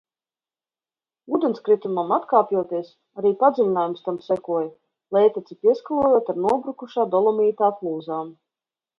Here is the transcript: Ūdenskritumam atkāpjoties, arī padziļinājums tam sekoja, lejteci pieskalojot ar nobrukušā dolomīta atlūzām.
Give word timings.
Ūdenskritumam 1.37 2.13
atkāpjoties, 2.15 2.87
arī 3.21 3.31
padziļinājums 3.43 4.01
tam 4.07 4.17
sekoja, 4.29 4.71
lejteci 5.17 5.57
pieskalojot 5.67 6.31
ar 6.33 6.41
nobrukušā 6.47 7.05
dolomīta 7.13 7.67
atlūzām. 7.69 8.33